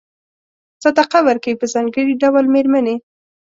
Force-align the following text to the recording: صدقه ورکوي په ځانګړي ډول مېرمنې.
صدقه 0.83 1.19
ورکوي 1.27 1.55
په 1.59 1.65
ځانګړي 1.73 2.13
ډول 2.21 2.45
مېرمنې. 2.53 2.95